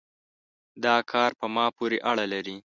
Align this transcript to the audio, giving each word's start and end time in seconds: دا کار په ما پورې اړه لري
دا 0.83 0.95
کار 1.11 1.31
په 1.39 1.45
ما 1.55 1.65
پورې 1.77 1.97
اړه 2.11 2.25
لري 2.33 2.57